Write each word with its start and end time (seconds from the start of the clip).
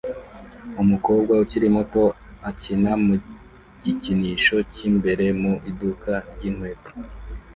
Umukobwa 0.81 1.33
ukiri 1.43 1.67
muto 1.75 2.03
akina 2.49 2.91
mu 3.05 3.13
gikinisho 3.83 4.55
cyimbere 4.73 5.25
mu 5.41 5.53
iduka 5.69 6.11
ryinkweto 6.33 6.91